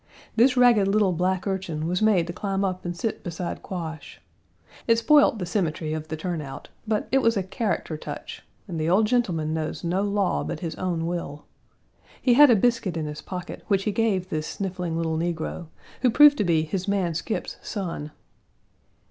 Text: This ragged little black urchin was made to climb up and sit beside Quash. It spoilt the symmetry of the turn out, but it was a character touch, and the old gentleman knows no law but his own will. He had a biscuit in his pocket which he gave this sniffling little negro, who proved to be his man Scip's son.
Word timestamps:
This 0.35 0.57
ragged 0.57 0.87
little 0.87 1.11
black 1.11 1.45
urchin 1.45 1.85
was 1.85 2.01
made 2.01 2.25
to 2.25 2.33
climb 2.33 2.65
up 2.65 2.85
and 2.85 2.97
sit 2.97 3.23
beside 3.23 3.61
Quash. 3.61 4.19
It 4.87 4.97
spoilt 4.97 5.37
the 5.37 5.45
symmetry 5.45 5.93
of 5.93 6.07
the 6.07 6.17
turn 6.17 6.41
out, 6.41 6.69
but 6.87 7.07
it 7.11 7.19
was 7.21 7.37
a 7.37 7.43
character 7.43 7.97
touch, 7.97 8.41
and 8.67 8.79
the 8.79 8.89
old 8.89 9.05
gentleman 9.05 9.53
knows 9.53 9.83
no 9.83 10.01
law 10.01 10.43
but 10.43 10.61
his 10.61 10.73
own 10.77 11.05
will. 11.05 11.45
He 12.19 12.33
had 12.33 12.49
a 12.49 12.55
biscuit 12.55 12.97
in 12.97 13.05
his 13.05 13.21
pocket 13.21 13.61
which 13.67 13.83
he 13.83 13.91
gave 13.91 14.29
this 14.29 14.47
sniffling 14.47 14.97
little 14.97 15.19
negro, 15.19 15.67
who 16.01 16.09
proved 16.09 16.39
to 16.39 16.43
be 16.43 16.63
his 16.63 16.87
man 16.87 17.13
Scip's 17.13 17.57
son. 17.61 18.09